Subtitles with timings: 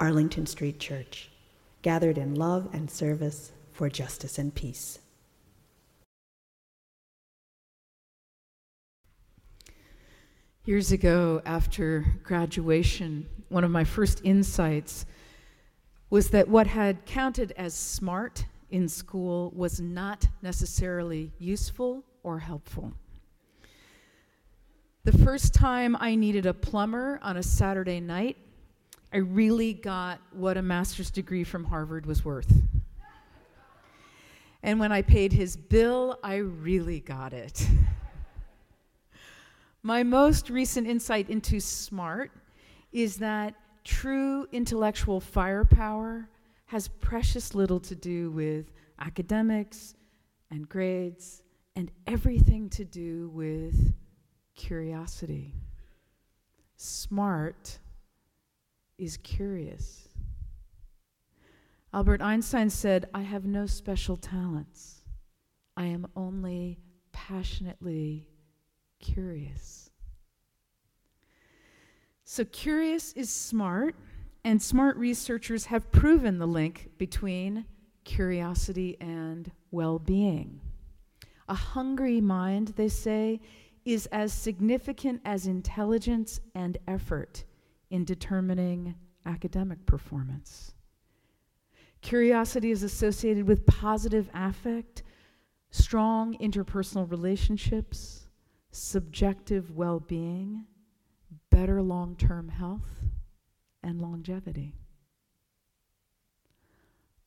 [0.00, 1.30] Arlington Street Church,
[1.82, 4.98] gathered in love and service for justice and peace.
[10.64, 15.04] Years ago, after graduation, one of my first insights
[16.08, 22.92] was that what had counted as smart in school was not necessarily useful or helpful.
[25.04, 28.36] The first time I needed a plumber on a Saturday night,
[29.12, 32.52] I really got what a master's degree from Harvard was worth.
[34.62, 37.66] And when I paid his bill, I really got it.
[39.82, 42.30] My most recent insight into smart
[42.92, 46.28] is that true intellectual firepower
[46.66, 49.94] has precious little to do with academics
[50.50, 51.42] and grades
[51.74, 53.94] and everything to do with
[54.54, 55.54] curiosity.
[56.76, 57.78] Smart
[59.00, 60.08] is curious.
[61.92, 65.02] Albert Einstein said, I have no special talents.
[65.76, 66.78] I am only
[67.10, 68.28] passionately
[69.00, 69.90] curious.
[72.24, 73.96] So, curious is smart,
[74.44, 77.64] and smart researchers have proven the link between
[78.04, 80.60] curiosity and well being.
[81.48, 83.40] A hungry mind, they say,
[83.84, 87.44] is as significant as intelligence and effort
[87.90, 88.94] in determining
[89.26, 90.74] academic performance.
[92.00, 95.02] Curiosity is associated with positive affect,
[95.70, 98.28] strong interpersonal relationships,
[98.70, 100.64] subjective well being,
[101.50, 103.04] better long term health,
[103.82, 104.74] and longevity.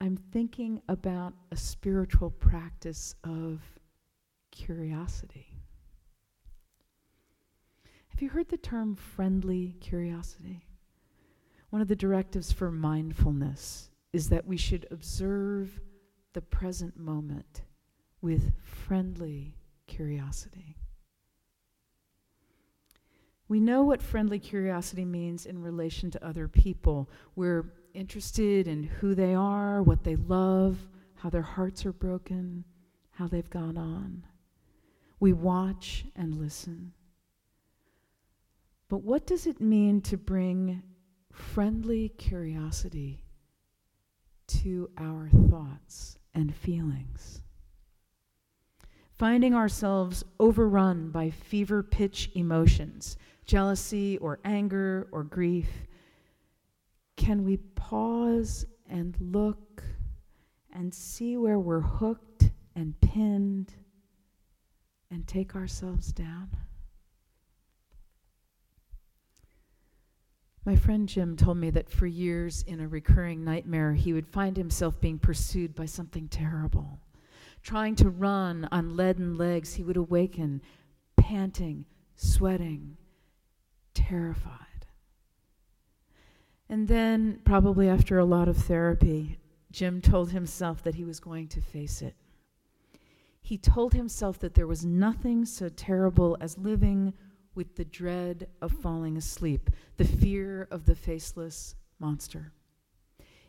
[0.00, 3.60] I'm thinking about a spiritual practice of
[4.50, 5.57] curiosity.
[8.18, 10.66] Have you heard the term friendly curiosity?
[11.70, 15.78] One of the directives for mindfulness is that we should observe
[16.32, 17.62] the present moment
[18.20, 19.54] with friendly
[19.86, 20.78] curiosity.
[23.46, 27.08] We know what friendly curiosity means in relation to other people.
[27.36, 32.64] We're interested in who they are, what they love, how their hearts are broken,
[33.12, 34.26] how they've gone on.
[35.20, 36.94] We watch and listen.
[38.88, 40.82] But what does it mean to bring
[41.30, 43.24] friendly curiosity
[44.48, 47.42] to our thoughts and feelings?
[49.12, 55.68] Finding ourselves overrun by fever pitch emotions, jealousy or anger or grief,
[57.16, 59.82] can we pause and look
[60.72, 63.74] and see where we're hooked and pinned
[65.10, 66.48] and take ourselves down?
[70.68, 74.54] My friend Jim told me that for years in a recurring nightmare, he would find
[74.54, 77.00] himself being pursued by something terrible.
[77.62, 80.60] Trying to run on leaden legs, he would awaken,
[81.16, 81.86] panting,
[82.16, 82.98] sweating,
[83.94, 84.84] terrified.
[86.68, 89.38] And then, probably after a lot of therapy,
[89.72, 92.14] Jim told himself that he was going to face it.
[93.40, 97.14] He told himself that there was nothing so terrible as living
[97.58, 102.52] with the dread of falling asleep, the fear of the faceless monster.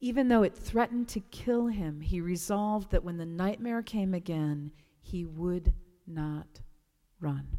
[0.00, 4.72] Even though it threatened to kill him, he resolved that when the nightmare came again,
[5.02, 5.74] he would
[6.06, 6.62] not
[7.20, 7.58] run.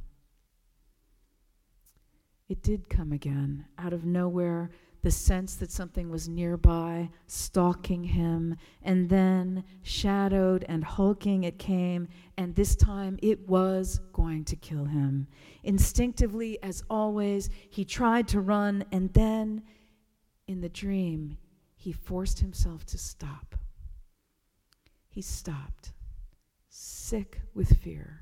[2.50, 8.55] It did come again out of nowhere the sense that something was nearby, stalking him,
[8.84, 14.85] and then, shadowed and hulking, it came, and this time it was going to kill
[14.85, 15.28] him.
[15.64, 19.64] Instinctively, as always, he tried to run, and then,
[20.47, 21.37] in the dream,
[21.75, 23.55] he forced himself to stop.
[25.09, 25.93] He stopped,
[26.70, 28.22] sick with fear,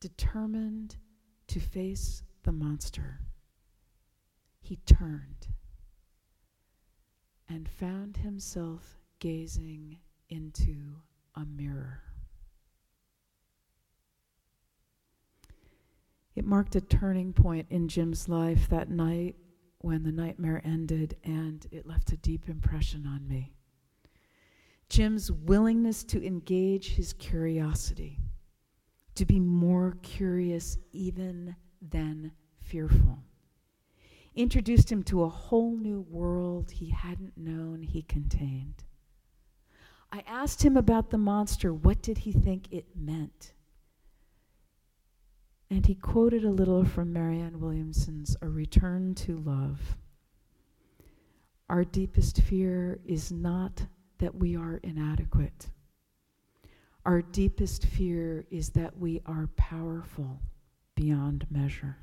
[0.00, 0.96] determined
[1.48, 3.20] to face the monster.
[4.60, 5.48] He turned
[7.50, 9.98] and found himself gazing
[10.28, 10.94] into
[11.34, 12.02] a mirror.
[16.36, 19.34] It marked a turning point in Jim's life that night
[19.78, 23.52] when the nightmare ended, and it left a deep impression on me.
[24.88, 28.20] Jim's willingness to engage his curiosity,
[29.16, 33.18] to be more curious even than fearful,
[34.34, 38.84] introduced him to a whole new world he hadn't known he contained.
[40.12, 41.72] I asked him about the monster.
[41.72, 43.52] What did he think it meant?
[45.70, 49.96] And he quoted a little from Marianne Williamson's A Return to Love.
[51.68, 53.86] Our deepest fear is not
[54.18, 55.70] that we are inadequate.
[57.06, 60.40] Our deepest fear is that we are powerful
[60.96, 61.98] beyond measure.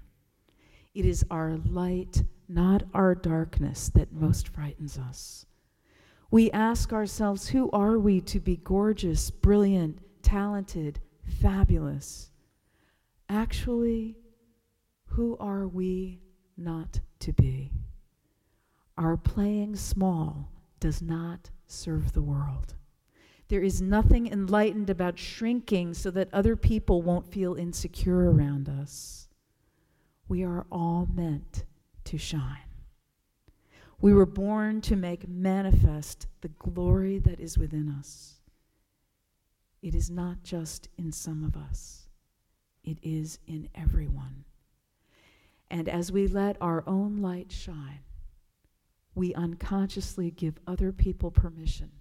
[0.98, 5.46] It is our light, not our darkness, that most frightens us.
[6.32, 11.00] We ask ourselves, who are we to be gorgeous, brilliant, talented,
[11.40, 12.32] fabulous?
[13.30, 14.18] Actually,
[15.06, 16.20] who are we
[16.58, 17.74] not to be?
[18.98, 22.74] Our playing small does not serve the world.
[23.50, 29.27] There is nothing enlightened about shrinking so that other people won't feel insecure around us.
[30.28, 31.64] We are all meant
[32.06, 32.68] to shine.
[34.00, 38.36] We were born to make manifest the glory that is within us.
[39.82, 42.10] It is not just in some of us,
[42.84, 44.46] it is in everyone.
[45.70, 48.00] And as we let our own light shine,
[49.16, 51.92] we unconsciously give other people permission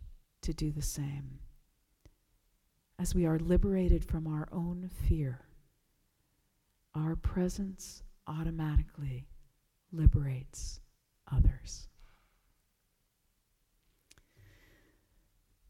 [0.43, 1.38] to do the same.
[2.99, 5.40] As we are liberated from our own fear,
[6.94, 9.26] our presence automatically
[9.93, 10.81] liberates
[11.31, 11.88] others.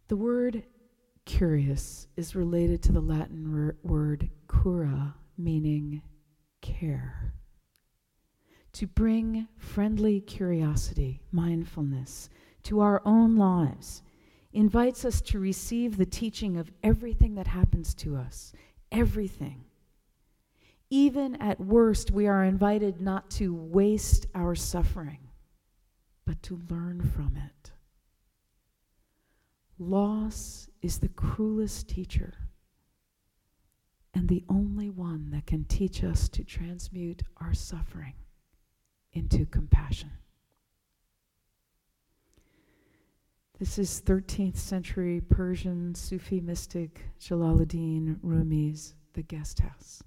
[0.09, 0.63] The word
[1.25, 6.03] curious is related to the Latin word cura, meaning
[6.61, 7.35] care.
[8.75, 12.29] To bring friendly curiosity, mindfulness,
[12.65, 14.03] to our own lives
[14.53, 18.53] invites us to receive the teaching of everything that happens to us,
[18.93, 19.65] everything.
[20.89, 25.29] Even at worst, we are invited not to waste our suffering,
[26.25, 27.73] but to learn from it.
[29.79, 32.35] Loss is the cruelest teacher
[34.15, 38.15] and the only one that can teach us to transmute our suffering
[39.13, 40.11] into compassion.
[43.59, 50.03] This is 13th century Persian Sufi mystic Jalaluddin Rumi's The Guest House.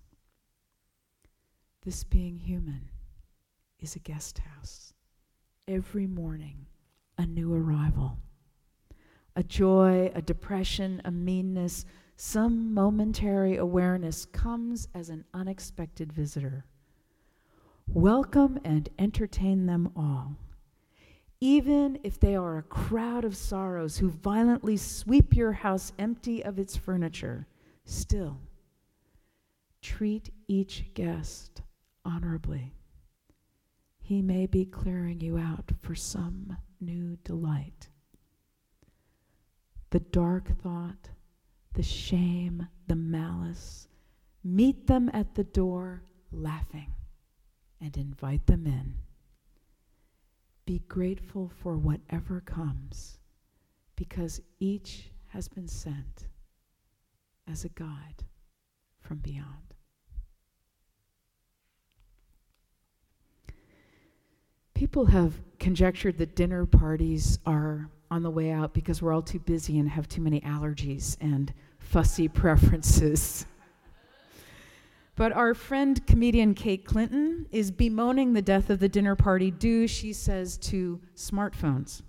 [1.90, 2.88] This being human
[3.80, 4.94] is a guest house.
[5.68, 6.68] Every morning,
[7.18, 8.20] a new arrival
[9.36, 16.64] a joy, a depression, a meanness, some momentary awareness comes as an unexpected visitor.
[17.88, 20.36] Welcome and entertain them all.
[21.42, 26.60] Even if they are a crowd of sorrows who violently sweep your house empty of
[26.60, 27.48] its furniture,
[27.84, 28.38] still
[29.82, 31.64] treat each guest
[32.10, 32.74] honorably.
[34.00, 37.90] He may be clearing you out for some new delight
[39.92, 41.10] the dark thought,
[41.74, 43.88] the shame, the malice.
[44.44, 46.94] Meet them at the door laughing
[47.82, 48.96] and invite them in.
[50.66, 53.18] Be grateful for whatever comes
[53.96, 56.28] because each has been sent
[57.48, 58.24] as a guide
[59.02, 59.69] from beyond.
[64.80, 69.40] People have conjectured that dinner parties are on the way out because we're all too
[69.40, 73.46] busy and have too many allergies and fussy preferences.
[75.18, 79.86] But our friend comedian Kate Clinton is bemoaning the death of the dinner party due,
[79.86, 82.02] she says, to smartphones.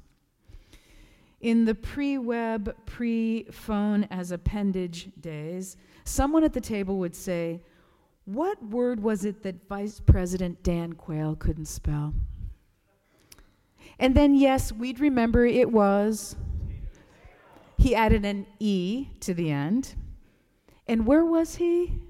[1.41, 7.63] In the pre web, pre phone as appendage days, someone at the table would say,
[8.27, 12.15] What word was it that Vice President Dan Quayle couldn't spell?
[14.01, 16.35] And then, yes, we'd remember it was.
[17.77, 19.95] He added an E to the end.
[20.89, 22.01] And where was he?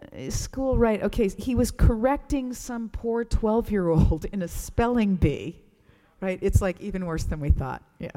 [0.00, 1.02] Uh, school, right.
[1.02, 5.60] Okay, he was correcting some poor 12 year old in a spelling bee,
[6.20, 6.38] right?
[6.40, 8.10] It's like even worse than we thought, yeah.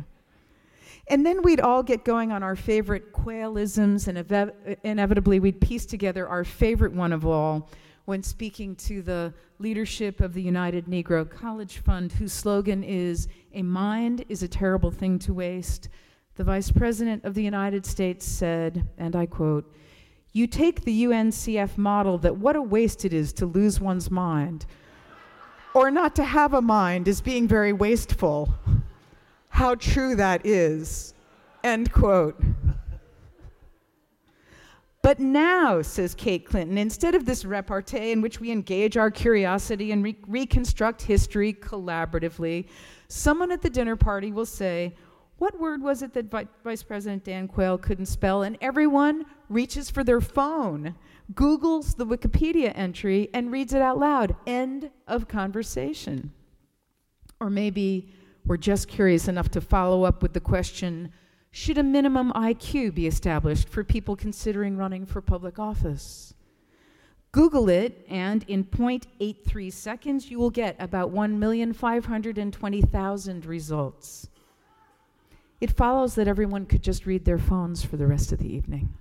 [1.07, 6.27] And then we'd all get going on our favorite Quaylisms, and inevitably we'd piece together
[6.27, 7.69] our favorite one of all,
[8.05, 13.61] when speaking to the leadership of the United Negro College Fund, whose slogan is A
[13.63, 15.89] mind is a terrible thing to waste.
[16.35, 19.73] The Vice President of the United States said, and I quote,
[20.33, 24.65] You take the UNCF model that what a waste it is to lose one's mind.
[25.73, 28.53] or not to have a mind is being very wasteful.
[29.49, 31.13] How true that is.
[31.63, 32.41] End quote.
[35.05, 39.91] But now, says Kate Clinton, instead of this repartee in which we engage our curiosity
[39.91, 42.67] and re- reconstruct history collaboratively,
[43.07, 44.95] someone at the dinner party will say,
[45.37, 48.41] What word was it that Vi- Vice President Dan Quayle couldn't spell?
[48.41, 50.95] And everyone reaches for their phone,
[51.35, 54.35] Googles the Wikipedia entry, and reads it out loud.
[54.47, 56.31] End of conversation.
[57.39, 58.11] Or maybe
[58.43, 61.11] we're just curious enough to follow up with the question,
[61.55, 66.33] should a minimum IQ be established for people considering running for public office?
[67.31, 74.27] Google it, and in 0.83 seconds, you will get about 1,520,000 results.
[75.61, 78.93] It follows that everyone could just read their phones for the rest of the evening.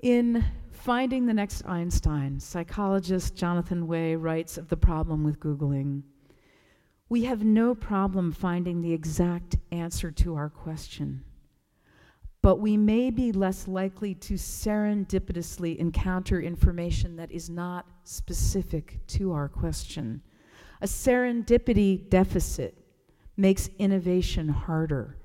[0.00, 6.02] In Finding the Next Einstein, psychologist Jonathan Wai writes of the problem with Googling.
[7.08, 11.22] We have no problem finding the exact answer to our question,
[12.42, 19.32] but we may be less likely to serendipitously encounter information that is not specific to
[19.32, 20.20] our question.
[20.80, 22.76] A serendipity deficit
[23.36, 25.16] makes innovation harder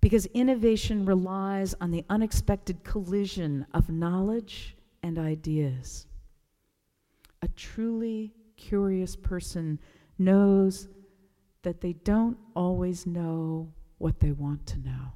[0.00, 6.06] because innovation relies on the unexpected collision of knowledge and ideas.
[7.42, 9.78] A truly curious person
[10.18, 10.88] knows
[11.62, 15.12] that they don't always know what they want to know.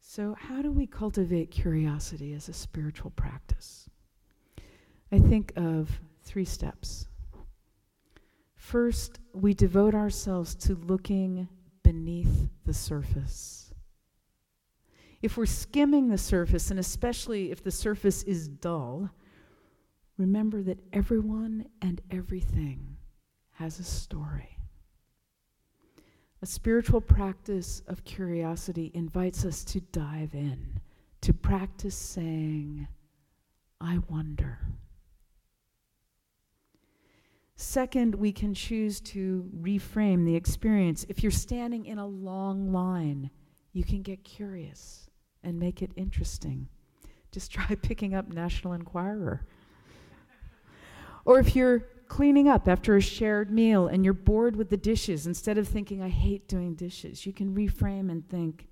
[0.00, 3.88] So, how do we cultivate curiosity as a spiritual practice?
[5.12, 7.06] I think of three steps.
[8.56, 11.48] First, we devote ourselves to looking
[11.82, 13.72] beneath the surface.
[15.22, 19.10] If we're skimming the surface, and especially if the surface is dull,
[20.18, 22.96] remember that everyone and everything
[23.52, 24.58] has a story.
[26.42, 30.80] A spiritual practice of curiosity invites us to dive in,
[31.22, 32.86] to practice saying,
[33.80, 34.58] I wonder.
[37.56, 41.04] Second, we can choose to reframe the experience.
[41.08, 43.30] If you're standing in a long line,
[43.72, 45.10] you can get curious
[45.42, 46.68] and make it interesting.
[47.32, 49.44] Just try picking up National Enquirer.
[51.28, 55.26] Or if you're cleaning up after a shared meal and you're bored with the dishes,
[55.26, 58.66] instead of thinking, I hate doing dishes, you can reframe and think,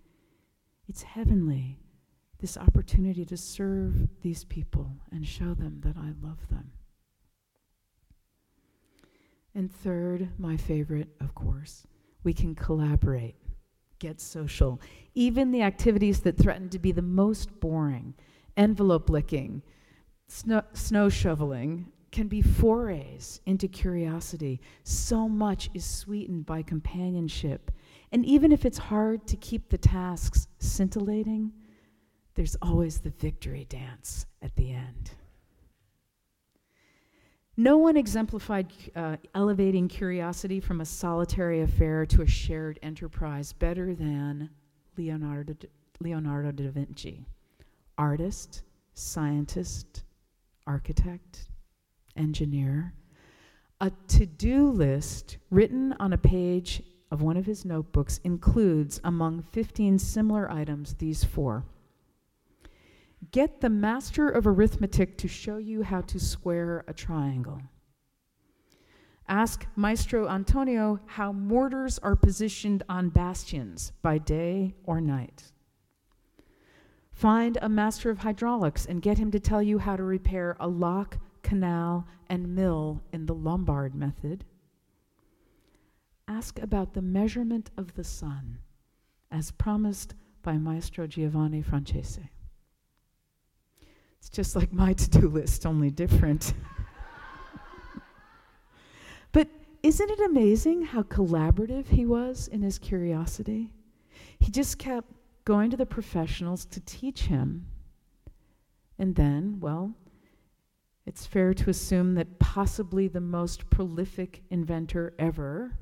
[0.89, 1.79] it's heavenly,
[2.41, 6.71] this opportunity to serve these people and show them that I love them.
[9.55, 11.87] And third, my favorite, of course,
[12.25, 13.37] we can collaborate,
[13.99, 14.81] get social.
[15.15, 18.15] Even the activities that threaten to be the most boring,
[18.57, 19.63] envelope licking,
[20.27, 24.61] snow, snow shoveling, can be forays into curiosity.
[24.85, 27.71] So much is sweetened by companionship.
[28.13, 31.53] And even if it's hard to keep the tasks scintillating,
[32.35, 35.11] there's always the victory dance at the end.
[37.57, 43.95] No one exemplified uh, elevating curiosity from a solitary affair to a shared enterprise better
[43.95, 44.51] than
[44.99, 45.55] Leonardo,
[46.01, 47.25] Leonardo da Vinci.
[47.97, 50.05] Artist, scientist,
[50.67, 51.49] architect,
[52.17, 52.95] engineer,
[53.81, 59.43] a to do list written on a page of one of his notebooks includes, among
[59.43, 61.65] 15 similar items, these four.
[63.31, 67.61] Get the master of arithmetic to show you how to square a triangle.
[69.29, 75.53] Ask Maestro Antonio how mortars are positioned on bastions by day or night.
[77.11, 80.69] Find a master of hydraulics and get him to tell you how to repair a
[80.69, 84.45] lock canal, and mill in the Lombard method.
[86.27, 88.59] Ask about the measurement of the sun,
[89.31, 92.19] as promised by Maestro Giovanni Francese.
[94.19, 96.53] It's just like my to do list, only different.
[99.33, 99.47] but
[99.85, 103.71] isn't it amazing how collaborative he was in his curiosity?
[104.41, 105.13] He just kept
[105.45, 107.69] going to the professionals to teach him.
[108.99, 109.95] And then, well,
[111.07, 115.79] it's fair to assume that possibly the most prolific inventor ever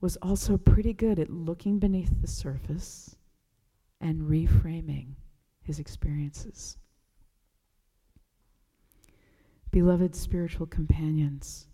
[0.00, 3.16] was also pretty good at looking beneath the surface
[4.00, 5.14] and reframing
[5.62, 6.76] his experiences.
[9.70, 11.68] Beloved spiritual companions,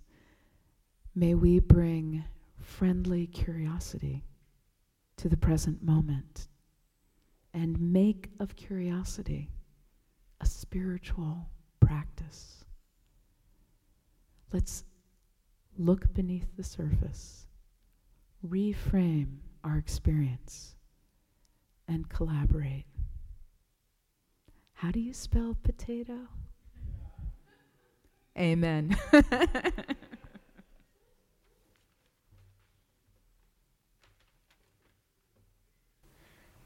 [1.17, 2.23] may we bring
[2.61, 4.25] friendly curiosity
[5.17, 6.47] to the present moment
[7.55, 9.51] and make of curiosity
[10.41, 12.65] a spiritual practice.
[14.53, 14.85] Let's
[15.77, 17.47] look beneath the surface,
[18.47, 20.75] reframe our experience,
[21.87, 22.87] and collaborate.
[24.73, 26.29] How do you spell potato?
[28.39, 28.97] Amen.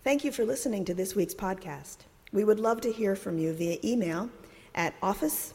[0.04, 1.98] Thank you for listening to this week's podcast.
[2.32, 4.28] We would love to hear from you via email
[4.74, 5.54] at office